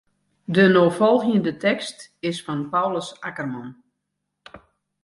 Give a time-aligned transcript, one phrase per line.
[0.45, 1.97] De no folgjende tekst
[2.29, 3.69] is fan Paulus Akkerman.